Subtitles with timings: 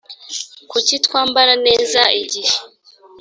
[0.71, 2.55] kuki twambara neza igihe